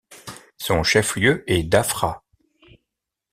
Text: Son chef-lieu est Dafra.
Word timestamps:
Son 0.57 0.81
chef-lieu 0.81 1.43
est 1.45 1.61
Dafra. 1.61 2.23